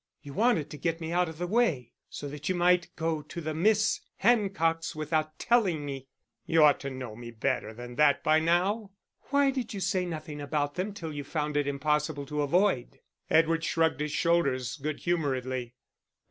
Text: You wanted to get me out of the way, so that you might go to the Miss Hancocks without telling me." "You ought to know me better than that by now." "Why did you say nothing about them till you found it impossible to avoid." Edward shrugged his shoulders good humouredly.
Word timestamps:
You 0.23 0.33
wanted 0.33 0.71
to 0.71 0.79
get 0.79 0.99
me 0.99 1.11
out 1.11 1.29
of 1.29 1.37
the 1.37 1.45
way, 1.45 1.91
so 2.09 2.27
that 2.29 2.49
you 2.49 2.55
might 2.55 2.89
go 2.95 3.21
to 3.21 3.39
the 3.39 3.53
Miss 3.53 4.01
Hancocks 4.23 4.95
without 4.95 5.37
telling 5.37 5.85
me." 5.85 6.07
"You 6.47 6.63
ought 6.63 6.79
to 6.79 6.89
know 6.89 7.15
me 7.15 7.29
better 7.29 7.71
than 7.71 7.97
that 7.97 8.23
by 8.23 8.39
now." 8.39 8.89
"Why 9.29 9.51
did 9.51 9.75
you 9.75 9.79
say 9.79 10.07
nothing 10.07 10.41
about 10.41 10.73
them 10.73 10.95
till 10.95 11.13
you 11.13 11.23
found 11.23 11.55
it 11.55 11.67
impossible 11.67 12.25
to 12.25 12.41
avoid." 12.41 12.99
Edward 13.29 13.63
shrugged 13.63 13.99
his 13.99 14.11
shoulders 14.11 14.75
good 14.77 15.01
humouredly. 15.01 15.75